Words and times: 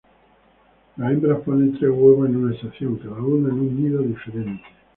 Las 0.97 1.11
hembras 1.11 1.41
ponen 1.41 1.73
tres 1.77 1.91
huevos 1.93 2.27
en 2.27 2.37
una 2.37 2.55
estación, 2.55 2.97
cada 2.97 3.21
uno 3.21 3.49
en 3.49 3.53
un 3.59 3.83
nido 3.83 4.01
diferente. 4.01 4.63